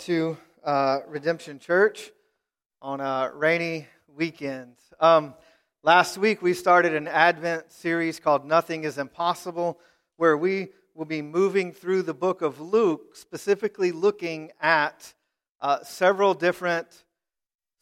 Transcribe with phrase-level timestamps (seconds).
[0.00, 0.34] to
[0.64, 2.10] uh, Redemption Church
[2.80, 4.76] on a rainy weekend.
[4.98, 5.34] Um,
[5.82, 9.78] last week, we started an Advent series called Nothing is Impossible,
[10.16, 15.12] where we will be moving through the book of Luke, specifically looking at
[15.60, 17.04] uh, several different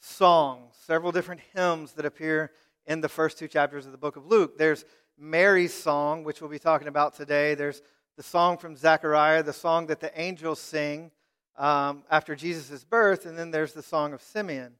[0.00, 2.50] songs, several different hymns that appear
[2.84, 4.58] in the first two chapters of the book of Luke.
[4.58, 4.84] There's
[5.16, 7.54] Mary's song, which we'll be talking about today.
[7.54, 7.80] There's
[8.16, 11.12] the song from Zechariah, the song that the angels sing
[11.58, 14.74] um, after Jesus' birth, and then there's the Song of Simeon.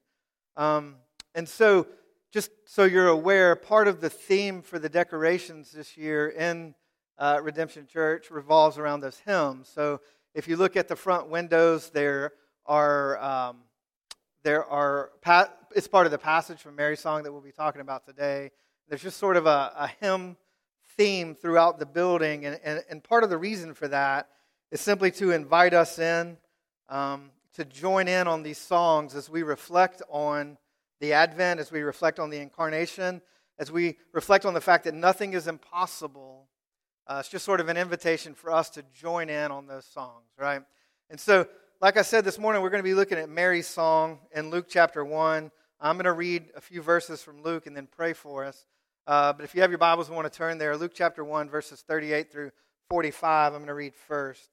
[0.55, 0.95] Um,
[1.35, 1.87] and so,
[2.31, 6.73] just so you're aware, part of the theme for the decorations this year in
[7.17, 9.67] uh, Redemption Church revolves around those hymns.
[9.67, 9.99] So,
[10.33, 12.31] if you look at the front windows, there
[12.65, 13.57] are um,
[14.43, 15.11] there are
[15.75, 18.51] it's part of the passage from Mary's song that we'll be talking about today.
[18.87, 20.37] There's just sort of a, a hymn
[20.97, 24.29] theme throughout the building, and, and, and part of the reason for that
[24.71, 26.37] is simply to invite us in
[26.89, 30.57] um, to join in on these songs as we reflect on
[30.99, 33.21] the Advent, as we reflect on the Incarnation,
[33.57, 36.47] as we reflect on the fact that nothing is impossible.
[37.07, 40.27] Uh, it's just sort of an invitation for us to join in on those songs,
[40.37, 40.61] right?
[41.09, 41.47] And so,
[41.81, 44.67] like I said this morning, we're going to be looking at Mary's song in Luke
[44.69, 45.51] chapter 1.
[45.79, 48.65] I'm going to read a few verses from Luke and then pray for us.
[49.07, 51.49] Uh, but if you have your Bibles and want to turn there, Luke chapter 1,
[51.49, 52.51] verses 38 through
[52.89, 54.49] 45, I'm going to read first.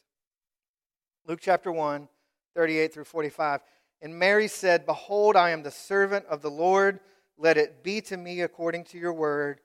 [1.27, 2.09] Luke chapter 1,
[2.57, 3.61] 38 through 45.
[4.03, 7.01] And Mary said, Behold, I am the servant of the Lord.
[7.39, 9.61] Let it be to me according to your word.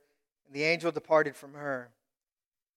[0.46, 1.90] And the angel departed from her.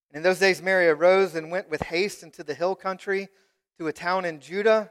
[0.08, 3.28] And in those days, Mary arose and went with haste into the hill country
[3.78, 4.90] to a town in Judah.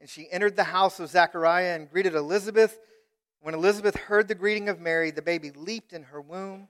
[0.00, 2.78] And she entered the house of Zechariah and greeted Elizabeth.
[3.42, 6.68] When Elizabeth heard the greeting of Mary, the baby leaped in her womb.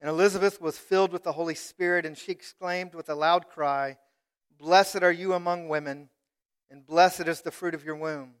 [0.00, 3.98] And Elizabeth was filled with the Holy Spirit, and she exclaimed with a loud cry,
[4.56, 6.10] Blessed are you among women
[6.70, 8.34] and blessed is the fruit of your womb.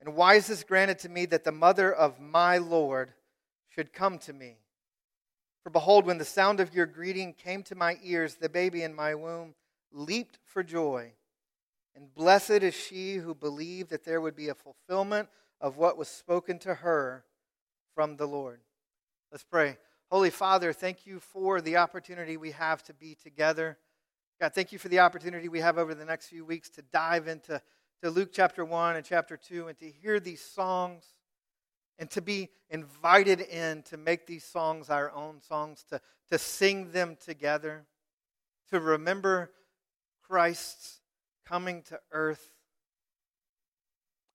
[0.00, 3.12] And why is this granted to me that the mother of my Lord
[3.68, 4.56] should come to me?
[5.62, 8.94] For behold, when the sound of your greeting came to my ears, the baby in
[8.94, 9.54] my womb
[9.92, 11.12] leaped for joy.
[11.94, 15.28] And blessed is she who believed that there would be a fulfillment
[15.60, 17.24] of what was spoken to her
[17.94, 18.60] from the Lord.
[19.32, 19.78] Let's pray.
[20.10, 23.76] Holy Father, thank you for the opportunity we have to be together.
[24.40, 27.26] God, thank you for the opportunity we have over the next few weeks to dive
[27.26, 27.60] into
[28.02, 31.02] to Luke chapter 1 and chapter 2 and to hear these songs
[31.98, 36.00] and to be invited in to make these songs our own songs, to,
[36.30, 37.84] to sing them together,
[38.70, 39.50] to remember
[40.22, 41.00] Christ's
[41.44, 42.48] coming to earth.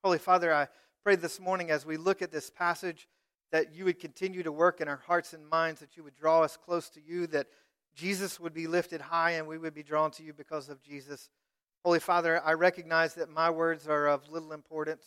[0.03, 0.67] Holy Father, I
[1.01, 3.07] pray this morning as we look at this passage
[3.53, 6.41] that you would continue to work in our hearts and minds, that you would draw
[6.41, 7.47] us close to you, that
[7.95, 11.29] Jesus would be lifted high and we would be drawn to you because of Jesus.
[11.83, 15.05] Holy Father, I recognize that my words are of little importance,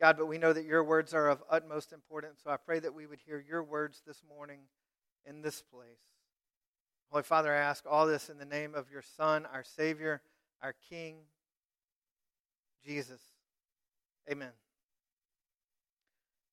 [0.00, 2.40] God, but we know that your words are of utmost importance.
[2.42, 4.60] So I pray that we would hear your words this morning
[5.26, 6.00] in this place.
[7.10, 10.22] Holy Father, I ask all this in the name of your Son, our Savior,
[10.62, 11.16] our King,
[12.84, 13.20] Jesus.
[14.30, 14.52] Amen.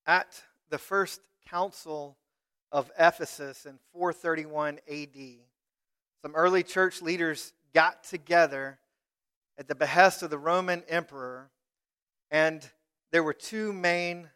[0.06, 2.16] At the first council
[2.72, 5.16] of Ephesus in 431 AD,
[6.22, 8.78] some early church leaders got together
[9.56, 11.50] at the behest of the Roman emperor,
[12.30, 12.68] and
[13.12, 14.28] there were two main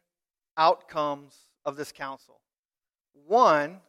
[0.57, 2.41] outcomes of this council.
[3.27, 3.81] One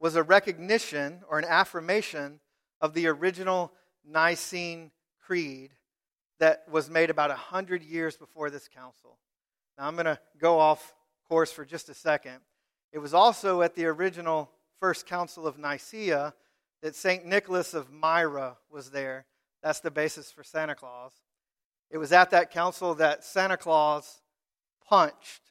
[0.00, 2.40] was a recognition or an affirmation
[2.80, 3.72] of the original
[4.04, 4.90] Nicene
[5.26, 5.72] Creed
[6.38, 9.18] that was made about 100 years before this council.
[9.78, 10.94] Now, I'm going to go off
[11.28, 12.40] course for just a second.
[12.92, 14.50] It was also at the original
[14.80, 16.34] First Council of Nicaea
[16.82, 17.24] that St.
[17.24, 19.26] Nicholas of Myra was there.
[19.62, 21.12] That's the basis for Santa Claus.
[21.90, 24.20] It was at that council that Santa Claus
[24.88, 25.42] punched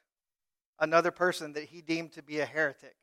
[0.79, 2.95] another person that he deemed to be a heretic.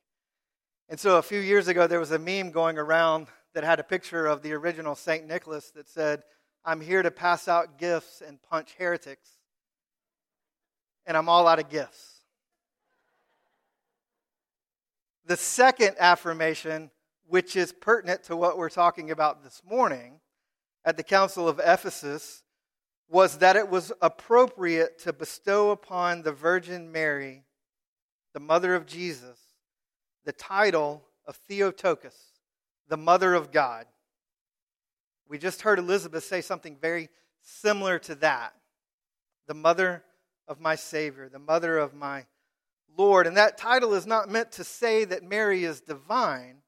[0.89, 3.85] And so a few years ago, there was a meme going around that had a
[3.85, 5.27] picture of the original St.
[5.27, 6.23] Nicholas that said,
[6.65, 9.29] I'm here to pass out gifts and punch heretics,
[11.07, 12.21] and I'm all out of gifts.
[15.27, 16.91] The second affirmation
[17.33, 20.21] which is pertinent to what we're talking about this morning
[20.85, 22.43] at the Council of Ephesus,
[23.09, 27.43] was that it was appropriate to bestow upon the Virgin Mary,
[28.35, 29.39] the mother of Jesus,
[30.27, 32.13] the title of Theotokos,
[32.89, 33.87] the mother of God.
[35.27, 37.09] We just heard Elizabeth say something very
[37.41, 38.53] similar to that
[39.47, 40.05] the mother
[40.47, 42.27] of my Savior, the mother of my
[42.95, 43.27] Lord.
[43.27, 46.62] And that title is not meant to say that Mary is divine,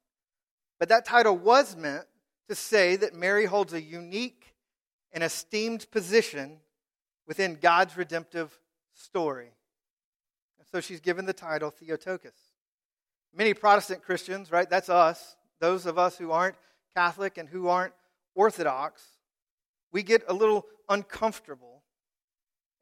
[0.79, 2.07] but that title was meant
[2.49, 4.55] to say that Mary holds a unique
[5.13, 6.59] and esteemed position
[7.27, 8.59] within God's redemptive
[8.93, 9.53] story.
[10.59, 12.33] And so she's given the title Theotokos.
[13.35, 16.57] Many Protestant Christians, right, that's us, those of us who aren't
[16.97, 17.95] Catholic and who aren't
[18.35, 19.03] Orthodox,
[19.93, 21.83] we get a little uncomfortable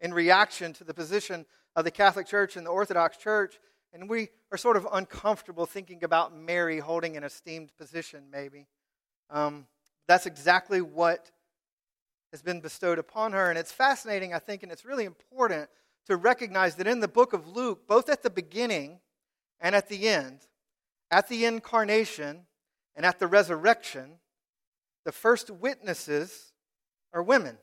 [0.01, 1.47] in reaction to the position
[1.77, 3.59] of the Catholic Church and the Orthodox Church,
[3.93, 8.67] and we are sort of uncomfortable thinking about Mary holding an esteemed position, maybe.
[9.31, 9.67] Um,
[10.09, 11.31] that's exactly what
[12.33, 13.51] has been bestowed upon her.
[13.51, 15.69] And it's fascinating, I think, and it's really important
[16.07, 19.01] to recognize that in the book of Luke, both at the beginning
[19.61, 20.41] and at the end,
[21.11, 22.47] at the incarnation
[22.97, 24.19] and at the resurrection,
[25.05, 26.53] the first witnesses
[27.13, 27.59] are women.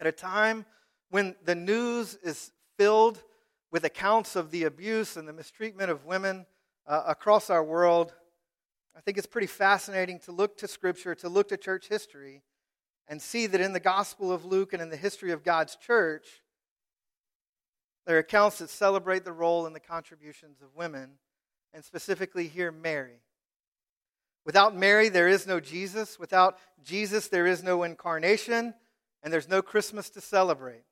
[0.00, 0.64] At a time
[1.10, 3.22] when the news is filled
[3.70, 6.46] with accounts of the abuse and the mistreatment of women
[6.86, 8.12] uh, across our world,
[8.96, 12.42] I think it's pretty fascinating to look to Scripture, to look to church history,
[13.08, 16.42] and see that in the Gospel of Luke and in the history of God's church,
[18.06, 21.12] there are accounts that celebrate the role and the contributions of women,
[21.72, 23.20] and specifically here, Mary.
[24.44, 26.18] Without Mary, there is no Jesus.
[26.18, 28.74] Without Jesus, there is no incarnation,
[29.22, 30.82] and there's no Christmas to celebrate.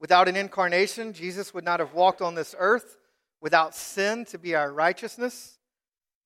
[0.00, 2.98] Without an incarnation, Jesus would not have walked on this earth
[3.40, 5.58] without sin to be our righteousness,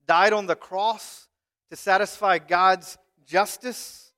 [0.07, 1.29] died on the cross
[1.71, 4.13] to satisfy God's justice,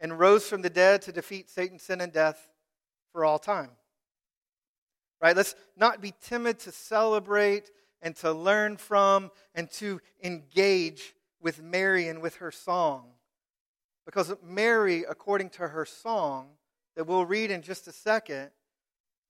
[0.00, 2.48] and rose from the dead to defeat Satan, sin, and death
[3.12, 3.70] for all time.
[5.20, 5.36] Right?
[5.36, 7.70] Let's not be timid to celebrate
[8.02, 13.12] and to learn from and to engage with Mary and with her song.
[14.04, 16.48] Because Mary, according to her song,
[16.96, 18.50] that we'll read in just a second,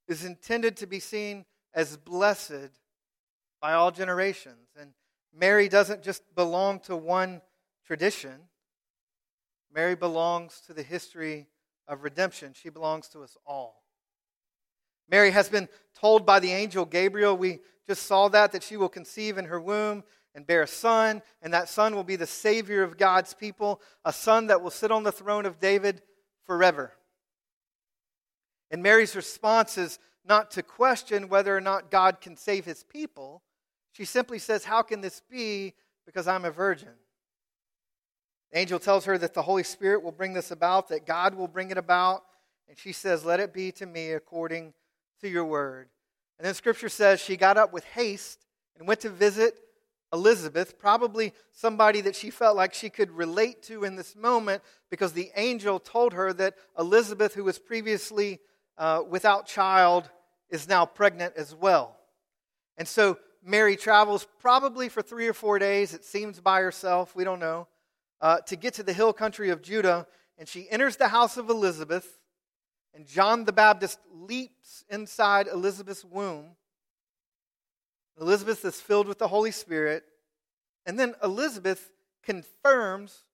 [0.06, 2.70] is intended to be seen as blessed
[3.60, 4.68] by all generations.
[4.78, 4.92] And
[5.36, 7.40] Mary doesn't just belong to one
[7.86, 8.34] tradition,
[9.74, 11.48] Mary belongs to the history
[11.88, 12.52] of redemption.
[12.54, 13.82] She belongs to us all.
[15.08, 15.68] Mary has been
[15.98, 19.60] told by the angel Gabriel, we just saw that, that she will conceive in her
[19.60, 23.80] womb and bear a son, and that son will be the Savior of God's people,
[24.04, 26.02] a son that will sit on the throne of David
[26.44, 26.92] forever.
[28.74, 33.40] And Mary's response is not to question whether or not God can save his people.
[33.92, 35.74] She simply says, How can this be?
[36.04, 36.88] Because I'm a virgin.
[38.50, 41.46] The angel tells her that the Holy Spirit will bring this about, that God will
[41.46, 42.24] bring it about.
[42.68, 44.74] And she says, Let it be to me according
[45.20, 45.88] to your word.
[46.40, 48.44] And then scripture says she got up with haste
[48.76, 49.54] and went to visit
[50.12, 55.12] Elizabeth, probably somebody that she felt like she could relate to in this moment because
[55.12, 58.40] the angel told her that Elizabeth, who was previously
[58.78, 60.10] uh, without child,
[60.50, 61.96] is now pregnant as well.
[62.76, 67.24] And so Mary travels probably for three or four days, it seems by herself, we
[67.24, 67.68] don't know,
[68.20, 70.06] uh, to get to the hill country of Judah.
[70.38, 72.18] And she enters the house of Elizabeth,
[72.94, 76.56] and John the Baptist leaps inside Elizabeth's womb.
[78.20, 80.04] Elizabeth is filled with the Holy Spirit.
[80.86, 81.90] And then Elizabeth
[82.22, 83.24] confirms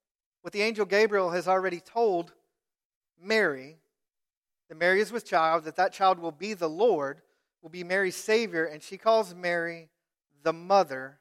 [0.42, 2.32] what the angel Gabriel has already told
[3.22, 3.79] Mary
[4.70, 7.22] that Mary is with child, that that child will be the Lord,
[7.61, 9.90] will be Mary's Savior, and she calls Mary
[10.44, 11.19] the mother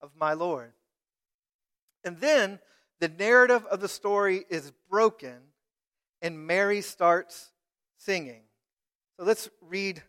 [0.00, 0.72] of my Lord.
[2.04, 2.60] And then
[3.00, 5.38] the narrative of the story is broken
[6.22, 7.50] and Mary starts
[7.96, 8.42] singing.
[9.16, 10.00] So let's read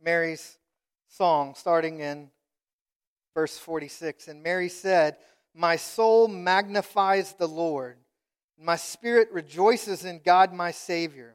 [0.00, 0.58] Mary's
[1.08, 2.30] song starting in
[3.34, 4.28] verse 46.
[4.28, 5.16] And Mary said,
[5.52, 7.96] My soul magnifies the Lord,
[8.56, 11.34] my spirit rejoices in God my Savior,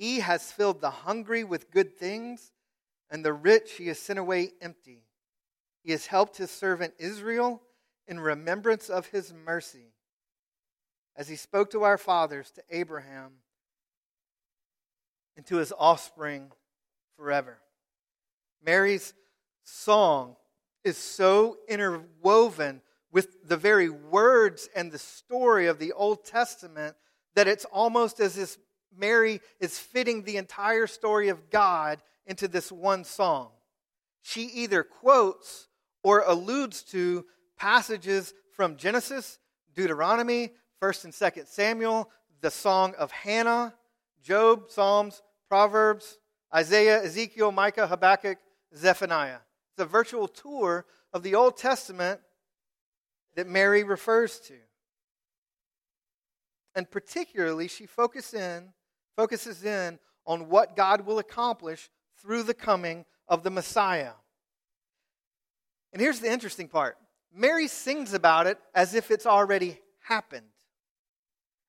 [0.00, 2.52] He has filled the hungry with good things,
[3.10, 5.02] and the rich he has sent away empty.
[5.82, 7.60] He has helped his servant Israel
[8.08, 9.92] in remembrance of his mercy,
[11.16, 13.32] as he spoke to our fathers, to Abraham
[15.36, 16.50] and to his offspring
[17.18, 17.58] forever.
[18.64, 19.12] Mary's
[19.64, 20.36] song
[20.82, 22.80] is so interwoven
[23.12, 26.96] with the very words and the story of the Old Testament
[27.34, 28.56] that it's almost as if
[28.96, 33.50] Mary is fitting the entire story of God into this one song.
[34.22, 35.68] She either quotes
[36.02, 37.24] or alludes to
[37.56, 39.38] passages from Genesis,
[39.74, 43.74] Deuteronomy, 1st and 2nd Samuel, the song of Hannah,
[44.22, 46.18] Job, Psalms, Proverbs,
[46.54, 48.38] Isaiah, Ezekiel, Micah, Habakkuk,
[48.74, 49.38] Zephaniah.
[49.72, 52.20] It's a virtual tour of the Old Testament
[53.34, 54.54] that Mary refers to.
[56.74, 58.72] And particularly, she focuses in,
[59.16, 61.90] focuses in on what God will accomplish
[62.20, 64.12] through the coming of the Messiah.
[65.92, 66.96] And here's the interesting part
[67.32, 70.46] Mary sings about it as if it's already happened,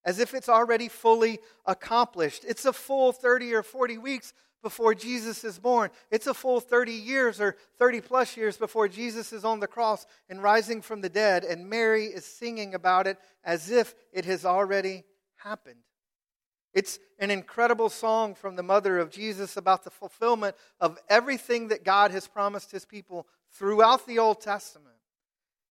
[0.04, 2.44] as if it's already fully accomplished.
[2.48, 5.90] It's a full 30 or 40 weeks before Jesus is born.
[6.12, 10.06] It's a full 30 years or 30 plus years before Jesus is on the cross
[10.30, 14.46] and rising from the dead, and Mary is singing about it as if it has
[14.46, 15.04] already
[15.38, 15.82] happened.
[16.74, 21.84] It's an incredible song from the mother of Jesus about the fulfillment of everything that
[21.84, 24.96] God has promised his people throughout the Old Testament.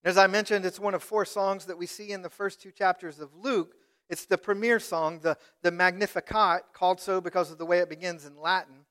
[0.05, 2.71] As I mentioned, it's one of four songs that we see in the first two
[2.71, 3.75] chapters of Luke.
[4.09, 8.27] It's the premier song, the, the Magnificat, called so because of the way it begins
[8.27, 8.87] in Latin.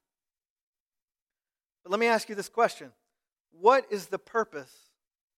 [1.83, 2.91] But let me ask you this question
[3.51, 4.73] What is the purpose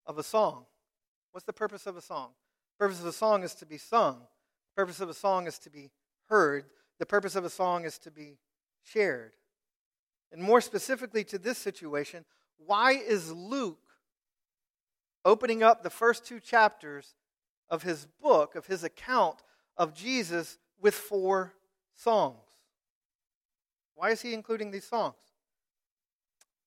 [0.05, 0.65] of a song?
[1.31, 2.31] What's the purpose of a song?
[2.77, 4.21] The purpose of a song is to be sung.
[4.75, 5.89] The purpose of a song is to be
[6.31, 6.65] heard.
[6.97, 8.37] The purpose of a song is to be
[8.83, 9.33] shared.
[10.31, 12.23] And more specifically to this situation,
[12.57, 13.77] why is Luke
[15.25, 17.15] opening up the first two chapters
[17.69, 19.43] of his book, of his account
[19.77, 21.53] of Jesus, with four
[21.93, 22.37] songs?
[23.95, 25.17] Why is he including these songs?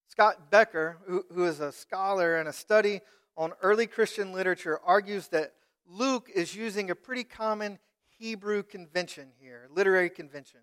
[0.09, 3.01] Scott Becker, who, who is a scholar and a study
[3.35, 5.55] on early Christian literature, argues that
[5.89, 7.79] Luke is using a pretty common
[8.25, 10.61] Hebrew convention here, literary convention.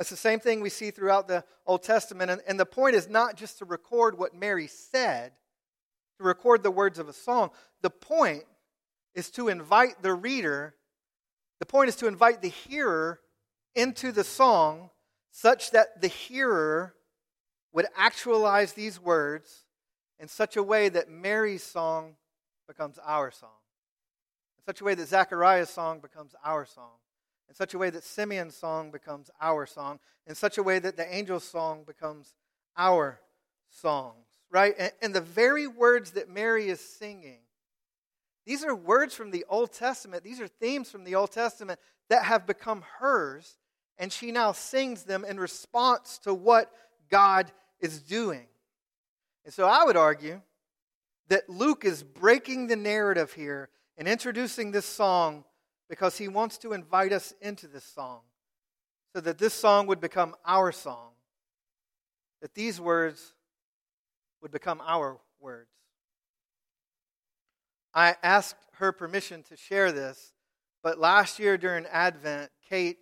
[0.00, 2.30] It's the same thing we see throughout the Old Testament.
[2.30, 5.32] And, and the point is not just to record what Mary said,
[6.16, 7.50] to record the words of a song.
[7.82, 8.44] The point
[9.14, 10.74] is to invite the reader,
[11.60, 13.20] the point is to invite the hearer
[13.74, 14.88] into the song
[15.30, 16.94] such that the hearer
[17.74, 19.66] would actualize these words
[20.18, 22.16] in such a way that Mary's song
[22.66, 23.50] becomes our song,
[24.64, 26.92] such a way that Zechariah's song becomes our song,
[27.48, 30.96] in such a way that Simeon's song becomes our song, in such a way that
[30.96, 32.34] the angel's song becomes
[32.76, 33.20] our
[33.68, 34.74] songs, right?
[34.78, 37.40] And, and the very words that Mary is singing,
[38.46, 42.24] these are words from the Old Testament, these are themes from the Old Testament that
[42.24, 43.56] have become hers,
[43.98, 46.70] and she now sings them in response to what
[47.10, 48.46] God is doing.
[49.44, 50.40] And so I would argue
[51.28, 55.44] that Luke is breaking the narrative here and introducing this song
[55.88, 58.20] because he wants to invite us into this song
[59.14, 61.10] so that this song would become our song,
[62.42, 63.34] that these words
[64.42, 65.70] would become our words.
[67.94, 70.32] I asked her permission to share this,
[70.82, 72.98] but last year during Advent, Kate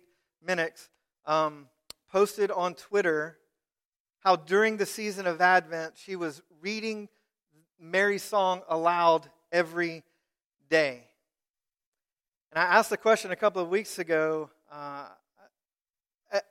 [0.47, 0.89] Minix
[1.25, 1.67] um,
[2.11, 3.39] posted on Twitter
[4.19, 7.09] how during the season of Advent she was reading
[7.79, 10.03] Mary's song aloud every
[10.75, 11.03] And
[12.55, 15.07] I asked the question a couple of weeks ago uh,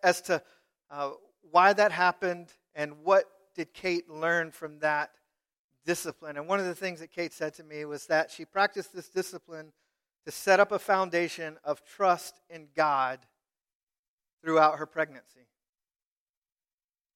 [0.03, 0.43] as to
[0.91, 1.11] uh,
[1.51, 3.25] why that happened and what
[3.55, 5.11] did Kate learn from that
[5.85, 6.37] discipline.
[6.37, 9.09] And one of the things that Kate said to me was that she practiced this
[9.09, 9.73] discipline
[10.25, 13.19] to set up a foundation of trust in God
[14.43, 15.47] throughout her pregnancy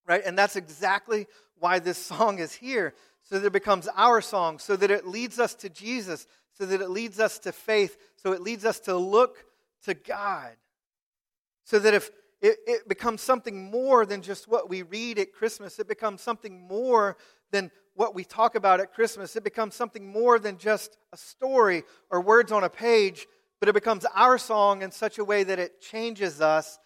[0.06, 0.22] right?
[0.24, 1.26] And that's exactly
[1.58, 2.94] why this song is here,
[3.28, 6.80] so that it becomes our song, so that it leads us to Jesus, so that
[6.80, 9.44] it leads us to faith, so it leads us to look
[9.84, 10.52] to God.
[11.64, 15.78] So that if it, it becomes something more than just what we read at Christmas,
[15.80, 17.16] it becomes something more
[17.50, 19.34] than what we talk about at Christmas.
[19.34, 23.26] It becomes something more than just a story or words on a page,
[23.58, 26.78] but it becomes our song in such a way that it changes us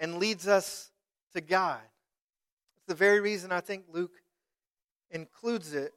[0.00, 0.90] and leads us
[1.34, 1.78] to God
[2.78, 4.19] It's the very reason I think Luke
[5.10, 5.92] includes it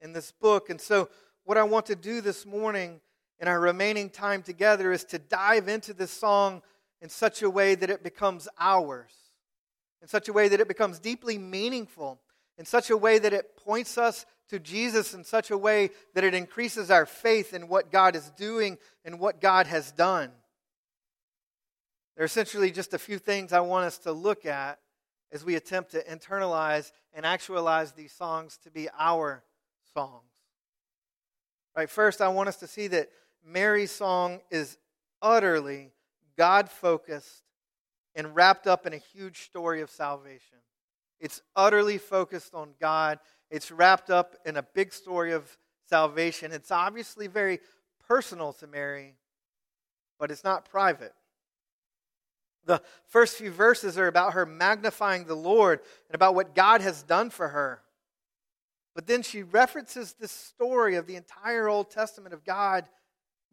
[0.00, 0.70] in this book.
[0.70, 1.08] And so,
[1.44, 3.00] what I want to do this morning
[3.38, 6.62] in our remaining time together is to dive into this song
[7.02, 9.12] in such a way that it becomes ours,
[10.00, 12.20] in such a way that it becomes deeply meaningful,
[12.56, 16.24] in such a way that it points us to Jesus, in such a way that
[16.24, 20.30] it increases our faith in what God is doing and what God has done.
[22.16, 24.78] There are essentially just a few things I want us to look at
[25.34, 29.42] as we attempt to internalize and actualize these songs to be our
[29.92, 30.22] songs.
[31.76, 33.10] Right, first, I want us to see that
[33.44, 34.78] Mary's song is
[35.20, 35.90] utterly
[36.38, 37.42] God focused
[38.14, 40.58] and wrapped up in a huge story of salvation.
[41.18, 43.18] It's utterly focused on God,
[43.50, 46.52] it's wrapped up in a big story of salvation.
[46.52, 47.58] It's obviously very
[48.06, 49.16] personal to Mary,
[50.18, 51.12] but it's not private.
[52.66, 57.02] The first few verses are about her magnifying the Lord and about what God has
[57.02, 57.82] done for her.
[58.94, 62.88] But then she references this story of the entire Old Testament of God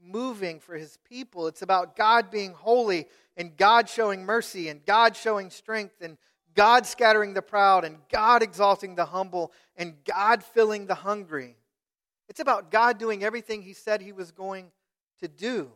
[0.03, 1.47] moving for his people.
[1.47, 6.17] It's about God being holy and God showing mercy and God showing strength and
[6.53, 11.55] God scattering the proud and God exalting the humble and God filling the hungry.
[12.29, 14.71] It's about God doing everything he said he was going
[15.19, 15.71] to do.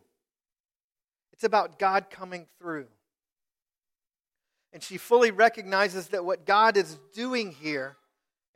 [1.34, 2.88] It's about God coming through.
[4.76, 7.96] And she fully recognizes that what God is doing here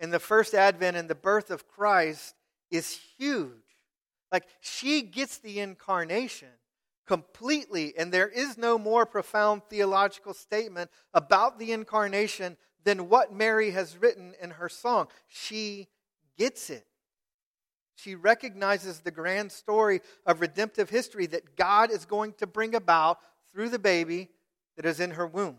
[0.01, 2.35] in the first advent and the birth of Christ
[2.69, 3.53] is huge.
[4.29, 6.49] Like she gets the incarnation
[7.07, 13.71] completely, and there is no more profound theological statement about the incarnation than what Mary
[13.71, 15.07] has written in her song.
[15.29, 15.87] She
[16.37, 16.85] gets it.
[17.95, 23.19] She recognizes the grand story of redemptive history that God is going to bring about
[23.53, 24.27] through the baby
[24.75, 25.55] that is in her womb.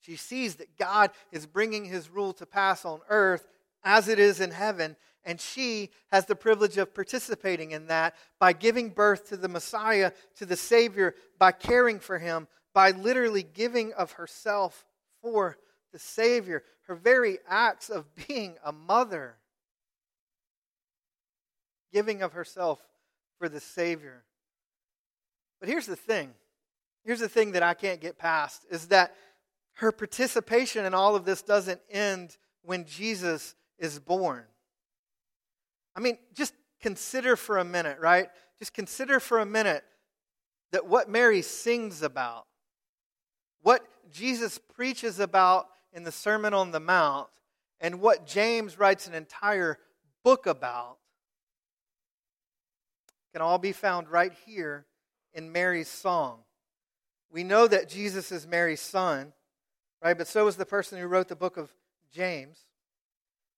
[0.00, 3.46] She sees that God is bringing his rule to pass on earth
[3.84, 8.52] as it is in heaven, and she has the privilege of participating in that by
[8.52, 13.92] giving birth to the Messiah, to the Savior, by caring for him, by literally giving
[13.92, 14.86] of herself
[15.20, 15.58] for
[15.92, 16.62] the Savior.
[16.86, 19.36] Her very acts of being a mother,
[21.92, 22.80] giving of herself
[23.38, 24.24] for the Savior.
[25.60, 26.30] But here's the thing.
[27.04, 29.14] Here's the thing that I can't get past is that
[29.78, 34.42] her participation in all of this doesn't end when Jesus is born.
[35.94, 38.28] I mean, just consider for a minute, right?
[38.58, 39.84] Just consider for a minute
[40.72, 42.46] that what Mary sings about,
[43.62, 47.28] what Jesus preaches about in the Sermon on the Mount,
[47.80, 49.78] and what James writes an entire
[50.24, 50.98] book about
[53.32, 54.86] can all be found right here
[55.32, 56.40] in Mary's song.
[57.30, 59.34] We know that Jesus is Mary's son
[60.02, 60.16] right?
[60.16, 61.72] But so was the person who wrote the book of
[62.12, 62.60] James.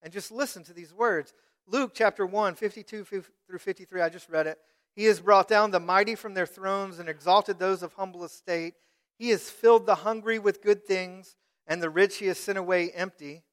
[0.01, 1.33] And just listen to these words.
[1.67, 4.57] Luke chapter 1, 52 through 53, I just read it.
[4.93, 8.73] He has brought down the mighty from their thrones and exalted those of humble estate.
[9.17, 11.35] He has filled the hungry with good things,
[11.67, 13.43] and the rich he has sent away empty.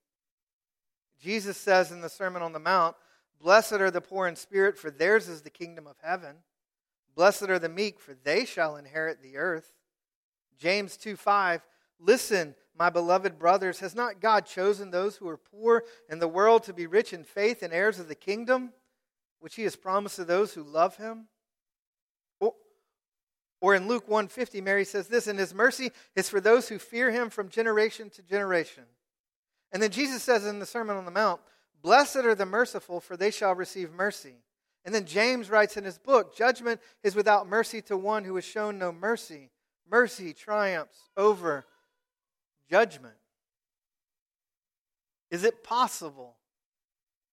[1.20, 2.96] Jesus says in the Sermon on the Mount,
[3.40, 6.36] Blessed are the poor in spirit, for theirs is the kingdom of heaven.
[7.14, 9.74] Blessed are the meek, for they shall inherit the earth.
[10.58, 11.62] James 2 5,
[12.00, 16.62] Listen, my beloved brothers, has not God chosen those who are poor in the world
[16.64, 18.72] to be rich in faith and heirs of the kingdom,
[19.40, 21.26] which he has promised to those who love him?
[22.40, 22.54] Or,
[23.60, 27.10] or in Luke 150, Mary says this, and his mercy is for those who fear
[27.10, 28.84] him from generation to generation.
[29.72, 31.40] And then Jesus says in the Sermon on the Mount,
[31.82, 34.36] Blessed are the merciful, for they shall receive mercy.
[34.84, 38.44] And then James writes in his book, Judgment is without mercy to one who has
[38.44, 39.50] shown no mercy.
[39.90, 41.66] Mercy triumphs over
[42.68, 43.14] judgment?
[45.30, 46.36] Is it possible,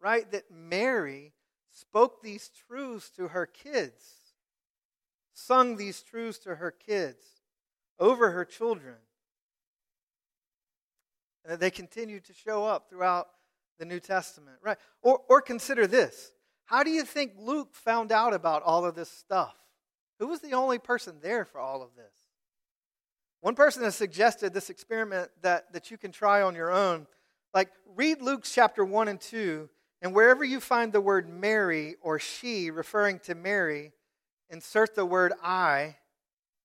[0.01, 1.33] right, that Mary
[1.71, 4.03] spoke these truths to her kids,
[5.33, 7.25] sung these truths to her kids
[7.99, 8.95] over her children,
[11.43, 13.27] and that they continue to show up throughout
[13.77, 14.77] the New Testament, right?
[15.01, 16.31] Or, or consider this.
[16.65, 19.55] How do you think Luke found out about all of this stuff?
[20.19, 22.13] Who was the only person there for all of this?
[23.41, 27.07] One person has suggested this experiment that, that you can try on your own.
[27.53, 29.69] Like, read Luke's chapter 1 and 2,
[30.01, 33.91] and wherever you find the word Mary or she referring to Mary,
[34.49, 35.97] insert the word I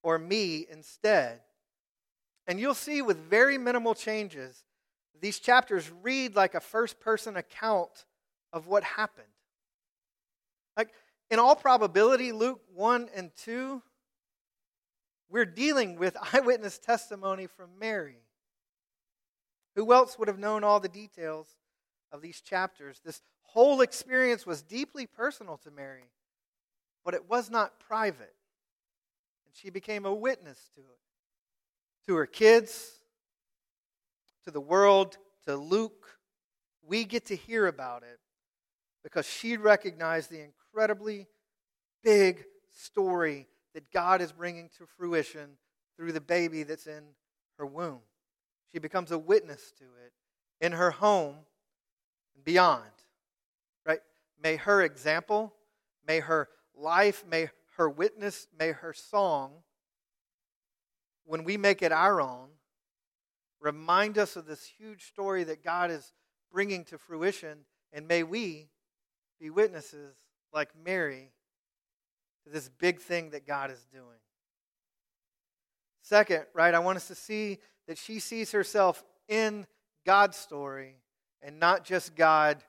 [0.02, 1.40] or me instead.
[2.46, 4.64] And you'll see with very minimal changes,
[5.20, 8.06] these chapters read like a first person account
[8.52, 9.26] of what happened.
[10.76, 10.90] Like,
[11.30, 13.82] in all probability, Luke 1 and 2
[15.30, 18.18] we're dealing with eyewitness testimony from Mary.
[19.76, 21.46] Who else would have known all the details
[22.12, 23.00] of these chapters?
[23.04, 26.10] This whole experience was deeply personal to Mary,
[27.04, 28.34] but it was not private.
[29.46, 32.92] And she became a witness to it, to her kids,
[34.44, 35.16] to the world,
[35.46, 36.18] to Luke.
[36.82, 38.18] We get to hear about it
[39.04, 41.28] because she recognized the incredibly
[42.02, 42.44] big
[42.76, 45.56] story that God is bringing to fruition
[45.96, 47.02] through the baby that's in
[47.58, 48.00] her womb.
[48.72, 50.12] She becomes a witness to it
[50.60, 51.36] in her home
[52.34, 52.90] and beyond.
[53.86, 54.00] Right?
[54.42, 55.54] May her example,
[56.06, 59.62] may her life, may her witness, may her song,
[61.24, 62.48] when we make it our own,
[63.60, 66.12] remind us of this huge story that God is
[66.52, 67.60] bringing to fruition,
[67.92, 68.68] and may we
[69.40, 70.16] be witnesses
[70.52, 71.30] like Mary
[72.44, 74.04] to this big thing that God is doing.
[76.02, 79.66] Second, right, I want us to see that she sees herself in
[80.04, 80.96] God's story
[81.42, 82.62] and not just God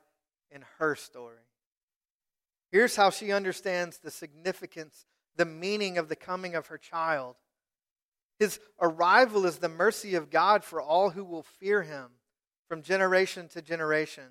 [0.52, 1.38] in her story.
[2.72, 5.06] Here's how she understands the significance,
[5.36, 7.36] the meaning of the coming of her child.
[8.40, 12.08] His arrival is the mercy of God for all who will fear him
[12.68, 14.24] from generation to generation.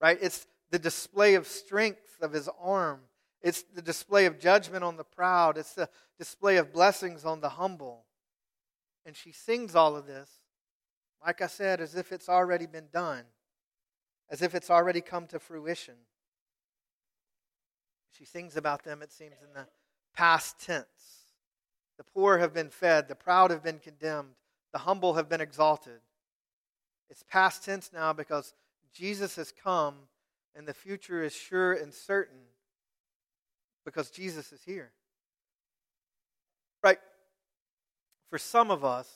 [0.00, 0.18] Right?
[0.20, 3.00] It's the display of strength of his arm.
[3.42, 5.58] It's the display of judgment on the proud.
[5.58, 8.04] It's the display of blessings on the humble.
[9.06, 10.28] And she sings all of this,
[11.24, 13.24] like I said, as if it's already been done,
[14.28, 15.94] as if it's already come to fruition.
[18.10, 19.68] She sings about them, it seems, in the
[20.14, 20.86] past tense.
[21.96, 24.34] The poor have been fed, the proud have been condemned,
[24.72, 26.00] the humble have been exalted.
[27.08, 28.52] It's past tense now because
[28.92, 29.94] Jesus has come
[30.54, 32.47] and the future is sure and certain
[33.88, 34.90] because Jesus is here.
[36.84, 36.98] Right?
[38.28, 39.10] For some of us,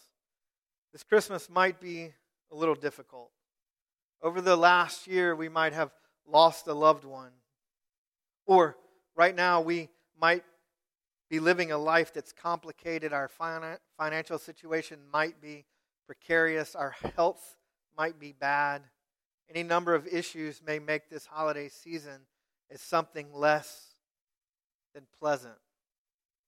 [0.92, 2.14] this Christmas might be
[2.50, 3.30] a little difficult.
[4.22, 5.90] Over the last year, we might have
[6.26, 7.32] lost a loved one.
[8.46, 8.78] Or
[9.14, 10.44] right now, we might
[11.28, 13.12] be living a life that's complicated.
[13.12, 13.28] Our
[13.98, 15.66] financial situation might be
[16.06, 16.74] precarious.
[16.74, 17.56] Our health
[17.96, 18.82] might be bad.
[19.50, 22.22] Any number of issues may make this holiday season
[22.70, 23.91] as something less
[24.94, 25.54] than pleasant.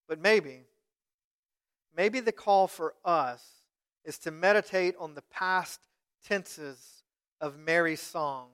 [0.08, 0.64] But maybe,
[1.96, 3.44] maybe the call for us
[4.04, 5.80] is to meditate on the past
[6.26, 7.02] tenses
[7.40, 8.48] of Mary's song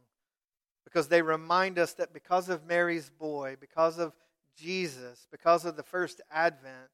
[0.85, 4.13] because they remind us that because of Mary's boy, because of
[4.57, 6.91] Jesus, because of the first advent,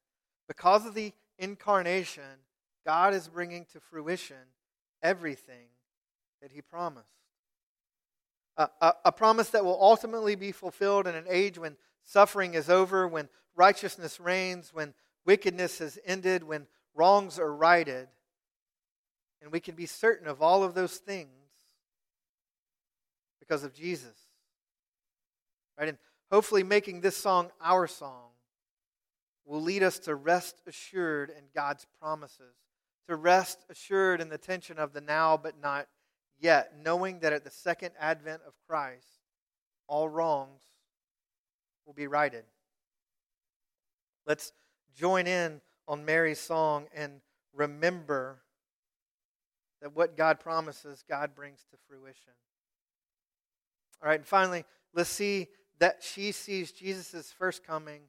[0.48, 2.22] because of the incarnation,
[2.84, 4.36] God is bringing to fruition
[5.02, 5.68] everything
[6.40, 7.08] that he promised.
[8.58, 13.06] A, a, promise that will ultimately be fulfilled in an age when suffering is over,
[13.06, 14.94] when righteousness reigns, when
[15.26, 18.08] wickedness has ended, when wrongs are righted.
[19.42, 21.28] And we can be certain of all of those things
[23.38, 24.16] because of Jesus.
[25.78, 25.90] Right?
[25.90, 25.98] And
[26.30, 28.30] hopefully, making this song our song
[29.44, 32.56] will lead us to rest assured in God's promises,
[33.08, 35.86] to rest assured in the tension of the now but not
[36.38, 39.06] yet, knowing that at the second advent of Christ,
[39.86, 40.60] all wrongs
[41.86, 42.44] will be righted.
[44.26, 44.52] Let's
[44.96, 47.20] join in on Mary's song and
[47.54, 48.42] remember
[49.80, 52.32] that what God promises, God brings to fruition.
[54.02, 58.02] All right, and finally, let's see that she sees Jesus' first coming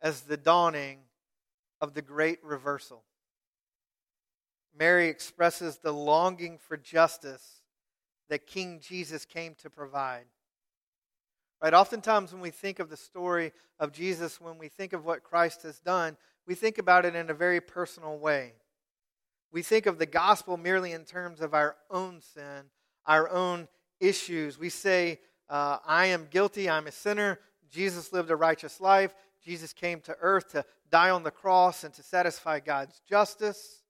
[0.00, 0.98] as the dawning
[1.80, 3.02] of the great reversal.
[4.78, 7.62] Mary expresses the longing for justice
[8.28, 10.24] that King Jesus came to provide.
[11.62, 11.74] Right?
[11.74, 15.62] Oftentimes, when we think of the story of Jesus, when we think of what Christ
[15.62, 18.54] has done, we think about it in a very personal way.
[19.52, 22.64] We think of the gospel merely in terms of our own sin,
[23.06, 23.68] our own
[24.00, 24.58] issues.
[24.58, 27.40] We say, uh, I am guilty, I'm a sinner.
[27.70, 29.14] Jesus lived a righteous life.
[29.44, 33.82] Jesus came to earth to die on the cross and to satisfy God's justice.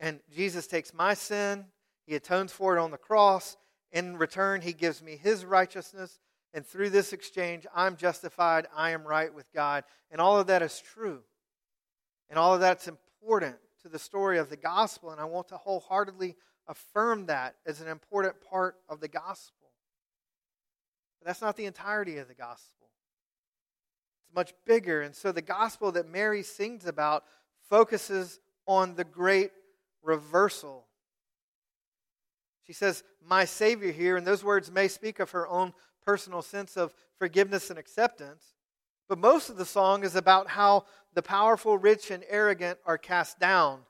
[0.00, 1.66] And Jesus takes my sin,
[2.06, 3.56] He atones for it on the cross.
[3.92, 6.18] In return, He gives me His righteousness.
[6.52, 9.84] And through this exchange, I'm justified, I am right with God.
[10.10, 11.22] And all of that is true.
[12.30, 15.10] And all of that's important to the story of the gospel.
[15.10, 16.36] And I want to wholeheartedly
[16.68, 19.68] affirm that as an important part of the gospel.
[21.18, 22.88] But that's not the entirety of the gospel,
[24.20, 25.02] it's much bigger.
[25.02, 27.24] And so the gospel that Mary sings about
[27.68, 29.50] focuses on the great
[30.02, 30.86] reversal.
[32.66, 35.72] She says, My Savior here, and those words may speak of her own
[36.04, 38.54] personal sense of forgiveness and acceptance.
[39.08, 43.38] But most of the song is about how the powerful, rich, and arrogant are cast
[43.38, 43.80] down,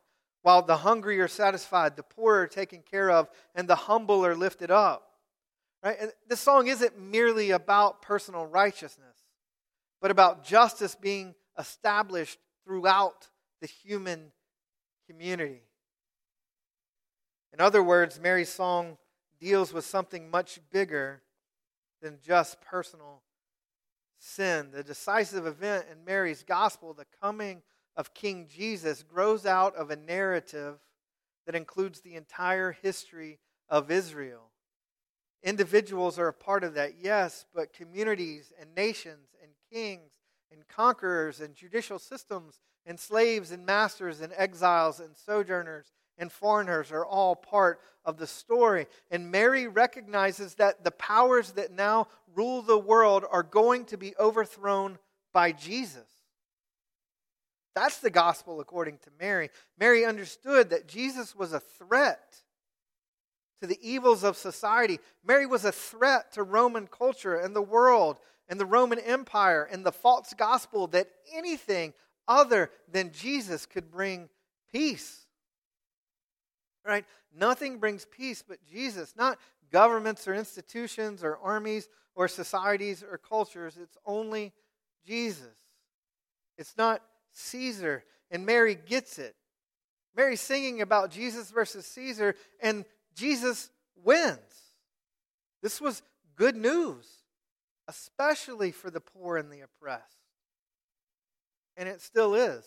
[0.43, 4.35] while the hungry are satisfied, the poor are taken care of, and the humble are
[4.35, 5.13] lifted up.
[5.83, 5.97] Right?
[6.01, 9.17] And this song isn't merely about personal righteousness,
[10.01, 13.29] but about justice being established throughout
[13.61, 14.33] the human
[15.09, 15.63] community.
[17.55, 18.99] In other words, Mary's song
[19.39, 21.23] deals with something much bigger
[22.03, 23.23] than just personal
[24.19, 24.73] sin.
[24.73, 27.63] The decisive event in Mary's gospel, the coming
[27.97, 30.81] of King Jesus, grows out of a narrative
[31.47, 33.39] that includes the entire history
[33.69, 34.51] of Israel.
[35.45, 40.11] Individuals are a part of that, yes, but communities and nations and kings
[40.51, 46.93] and conquerors and judicial systems and slaves and masters and exiles and sojourners and foreigners
[46.93, 48.87] are all part of the story.
[49.11, 54.15] And Mary recognizes that the powers that now rule the world are going to be
[54.19, 54.99] overthrown
[55.33, 56.07] by Jesus.
[57.75, 59.51] That's the gospel according to Mary.
[59.79, 62.37] Mary understood that Jesus was a threat
[63.61, 65.01] to the evils of society.
[65.27, 69.85] Mary was a threat to Roman culture and the world and the Roman Empire and
[69.85, 71.95] the false gospel that anything
[72.29, 74.29] other than Jesus could bring
[74.71, 75.24] peace.
[76.87, 77.05] Right?
[77.37, 79.39] Nothing brings peace but Jesus, not
[79.73, 83.79] governments or institutions or armies or societies or cultures.
[83.81, 84.53] It's only
[85.07, 85.57] Jesus.
[86.59, 88.05] It's not Caesar.
[88.31, 89.35] And Mary gets it.
[90.17, 93.71] Mary's singing about Jesus versus Caesar, and Jesus
[94.05, 94.39] wins.
[95.61, 96.03] This was
[96.37, 97.07] good news,
[97.89, 100.05] especially for the poor and the oppressed.
[101.77, 102.65] And it still is.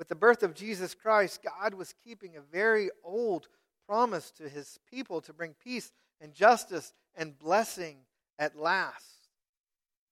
[0.00, 3.48] With the birth of Jesus Christ, God was keeping a very old
[3.86, 7.98] promise to his people to bring peace and justice and blessing
[8.38, 9.28] at last.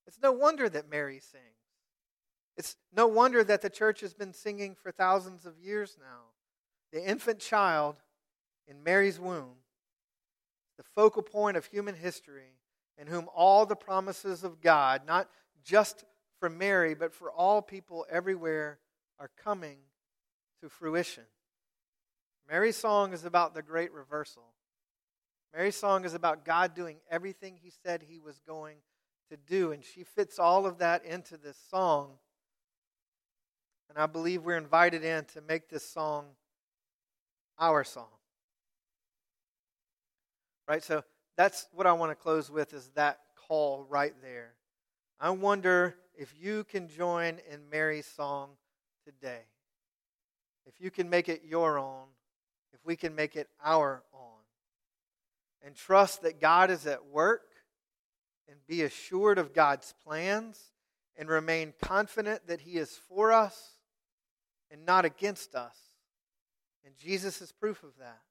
[0.05, 1.43] It's no wonder that Mary sings.
[2.55, 6.25] It's no wonder that the church has been singing for thousands of years now.
[6.93, 7.95] The infant child
[8.67, 9.55] in Mary's womb,
[10.77, 12.59] the focal point of human history,
[12.99, 15.27] in whom all the promises of God, not
[15.63, 16.05] just
[16.39, 18.77] for Mary, but for all people everywhere,
[19.19, 19.77] are coming
[20.61, 21.23] to fruition.
[22.49, 24.43] Mary's song is about the great reversal.
[25.53, 28.77] Mary's song is about God doing everything he said he was going
[29.29, 32.13] to do, and she fits all of that into this song.
[33.89, 36.25] And I believe we're invited in to make this song
[37.57, 38.07] our song.
[40.67, 40.83] Right?
[40.83, 41.03] So
[41.35, 44.53] that's what I want to close with is that call right there.
[45.19, 48.51] I wonder if you can join in Mary's song
[49.09, 49.41] today.
[50.65, 52.05] If you can make it your own,
[52.73, 54.21] if we can make it our own.
[55.65, 57.41] And trust that God is at work
[58.47, 60.59] and be assured of God's plans
[61.17, 63.71] and remain confident that He is for us
[64.71, 65.75] and not against us.
[66.85, 68.21] And Jesus is proof of that.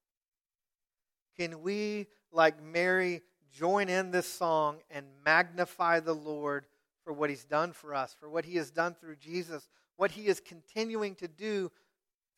[1.36, 6.66] Can we, like Mary, join in this song and magnify the Lord
[7.04, 10.26] for what he's done for us, for what he has done through Jesus, what he
[10.26, 11.70] is continuing to do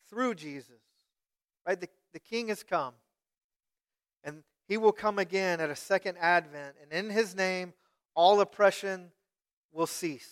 [0.09, 0.81] through Jesus?
[1.65, 1.79] Right?
[1.79, 2.95] The, the king has come.
[4.23, 6.75] And he will come again at a second advent.
[6.81, 7.73] And in his name,
[8.15, 9.11] all oppression
[9.71, 10.29] will cease.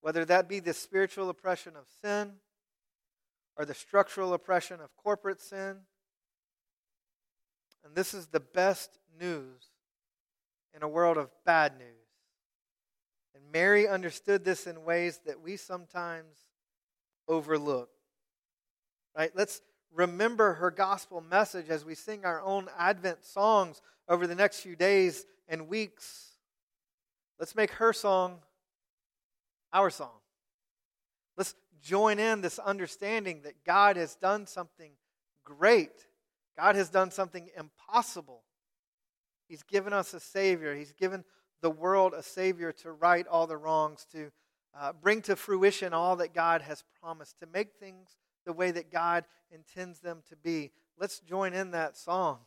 [0.00, 2.32] Whether that be the spiritual oppression of sin
[3.56, 5.76] or the structural oppression of corporate sin.
[7.84, 9.66] And this is the best news
[10.74, 11.95] in a world of bad news.
[13.56, 16.36] Mary understood this in ways that we sometimes
[17.26, 17.88] overlook.
[19.16, 19.30] Right?
[19.34, 19.62] Let's
[19.94, 24.76] remember her gospel message as we sing our own Advent songs over the next few
[24.76, 26.32] days and weeks.
[27.40, 28.40] Let's make her song
[29.72, 30.20] our song.
[31.38, 34.92] Let's join in this understanding that God has done something
[35.46, 36.04] great.
[36.58, 38.42] God has done something impossible.
[39.48, 40.74] He's given us a Savior.
[40.74, 41.24] He's given
[41.66, 44.30] the world a Savior to right all the wrongs, to
[44.78, 48.92] uh, bring to fruition all that God has promised, to make things the way that
[48.92, 50.70] God intends them to be.
[50.96, 52.38] Let's join in that song.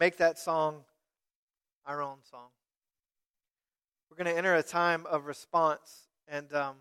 [0.00, 0.84] Make that song
[1.84, 2.48] our own song.
[4.08, 6.76] We're going to enter a time of response, and um,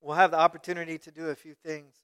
[0.00, 1.96] we'll have the opportunity to do a few things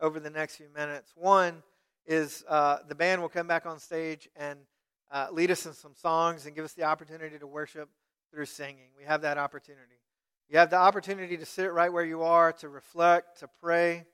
[0.00, 1.12] over the next few minutes.
[1.14, 1.62] One
[2.06, 4.60] is uh, the band will come back on stage and
[5.10, 7.88] uh, lead us in some songs and give us the opportunity to worship
[8.32, 8.90] through singing.
[8.98, 10.00] We have that opportunity.
[10.48, 14.04] You have the opportunity to sit right where you are, to reflect, to pray,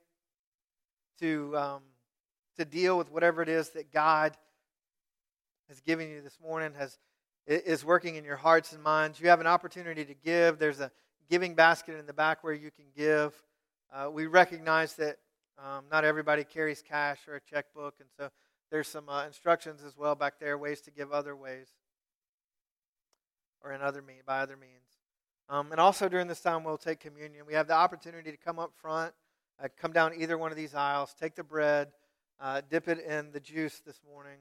[1.21, 1.83] to, um,
[2.57, 4.37] to deal with whatever it is that God
[5.69, 6.99] has given you this morning, has,
[7.47, 9.21] is working in your hearts and minds.
[9.21, 10.59] You have an opportunity to give.
[10.59, 10.91] There's a
[11.29, 13.35] giving basket in the back where you can give.
[13.93, 15.17] Uh, we recognize that
[15.59, 18.31] um, not everybody carries cash or a checkbook, and so
[18.73, 21.69] there's some uh, instructions as well back there, ways to give other ways
[23.63, 24.73] or in other by other means.
[25.51, 27.45] Um, and also during this time, we'll take communion.
[27.47, 29.13] We have the opportunity to come up front,
[29.63, 31.89] uh, come down either one of these aisles, take the bread,
[32.41, 34.39] uh, dip it in the juice this morning,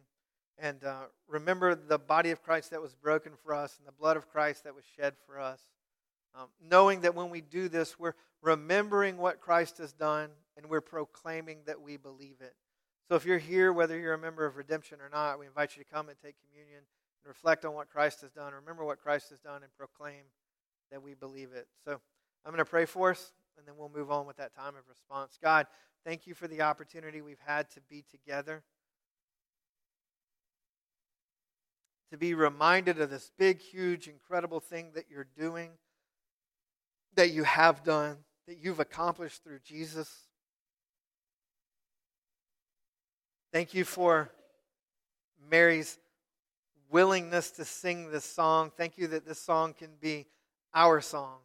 [0.58, 4.16] and uh, remember the body of Christ that was broken for us and the blood
[4.16, 5.60] of Christ that was shed for us.
[6.34, 10.80] Um, knowing that when we do this, we're remembering what Christ has done and we're
[10.80, 12.56] proclaiming that we believe it.
[13.12, 15.84] So if you're here, whether you're a member of redemption or not, we invite you
[15.84, 18.54] to come and take communion and reflect on what Christ has done.
[18.54, 20.24] Remember what Christ has done and proclaim
[20.92, 21.68] that we believe it.
[21.84, 22.00] So
[22.46, 24.88] I'm going to pray for us, and then we'll move on with that time of
[24.88, 25.38] response.
[25.44, 25.68] God,
[26.06, 28.64] thank you for the opportunity we've had to be together,
[32.12, 35.72] to be reminded of this big, huge, incredible thing that you're doing.
[37.16, 40.28] that you have done, that you've accomplished through Jesus.
[43.52, 44.32] Thank you for
[45.50, 46.00] Mary's
[46.90, 48.72] willingness to sing this song.
[48.78, 50.26] Thank you that this song can be
[50.74, 51.40] our song.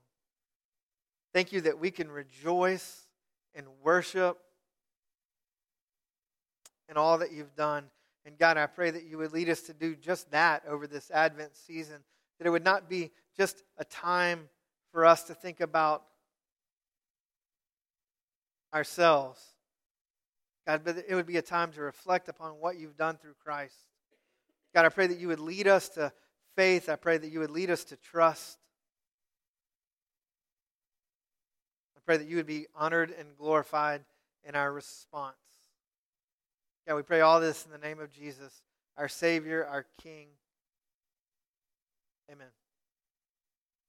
[1.35, 3.09] Thank you that we can rejoice
[3.57, 4.38] and worship
[6.88, 7.87] in all that you've done.
[8.25, 11.11] And God, I pray that you would lead us to do just that over this
[11.11, 12.05] Advent season,
[12.38, 14.49] that it would not be just a time
[14.92, 16.05] for us to think about
[18.73, 19.56] ourselves.
[20.67, 23.77] God, but it would be a time to reflect upon what you've done through Christ.
[24.75, 26.13] God, I pray that you would lead us to
[26.57, 26.89] faith.
[26.89, 28.59] I pray that you would lead us to trust.
[31.97, 34.03] I pray that you would be honored and glorified
[34.45, 35.37] in our response.
[36.87, 38.63] God, we pray all this in the name of Jesus,
[38.97, 40.29] our Savior, our King.
[42.31, 42.56] Amen.